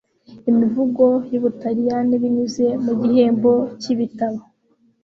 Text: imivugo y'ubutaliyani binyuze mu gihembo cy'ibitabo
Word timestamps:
imivugo 0.49 1.05
y'ubutaliyani 1.31 2.13
binyuze 2.21 2.65
mu 2.83 2.93
gihembo 3.01 3.51
cy'ibitabo 3.79 4.39